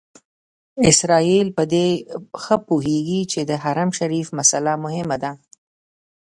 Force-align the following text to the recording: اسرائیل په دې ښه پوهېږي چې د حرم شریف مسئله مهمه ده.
اسرائیل 0.91 1.47
په 1.57 1.63
دې 1.73 1.87
ښه 2.41 2.55
پوهېږي 2.67 3.21
چې 3.31 3.39
د 3.49 3.51
حرم 3.63 3.89
شریف 3.99 4.27
مسئله 4.39 4.73
مهمه 4.85 5.17
ده. 5.23 5.31